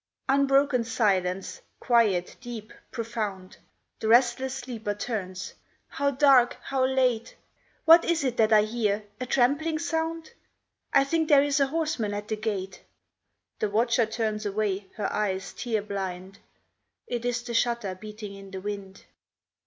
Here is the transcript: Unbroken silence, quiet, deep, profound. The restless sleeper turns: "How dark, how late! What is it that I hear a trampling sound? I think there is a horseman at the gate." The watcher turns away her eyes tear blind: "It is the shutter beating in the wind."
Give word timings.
Unbroken 0.27 0.83
silence, 0.83 1.61
quiet, 1.79 2.35
deep, 2.41 2.73
profound. 2.89 3.57
The 3.99 4.07
restless 4.07 4.55
sleeper 4.55 4.95
turns: 4.95 5.53
"How 5.89 6.09
dark, 6.09 6.57
how 6.59 6.83
late! 6.85 7.35
What 7.85 8.03
is 8.03 8.23
it 8.23 8.35
that 8.37 8.51
I 8.51 8.63
hear 8.63 9.03
a 9.19 9.27
trampling 9.27 9.77
sound? 9.77 10.31
I 10.91 11.03
think 11.03 11.29
there 11.29 11.43
is 11.43 11.59
a 11.59 11.67
horseman 11.67 12.15
at 12.15 12.29
the 12.29 12.35
gate." 12.35 12.81
The 13.59 13.69
watcher 13.69 14.07
turns 14.07 14.43
away 14.43 14.87
her 14.95 15.13
eyes 15.13 15.53
tear 15.53 15.83
blind: 15.83 16.39
"It 17.05 17.23
is 17.23 17.43
the 17.43 17.53
shutter 17.53 17.93
beating 17.93 18.33
in 18.33 18.49
the 18.49 18.59
wind." 18.61 19.03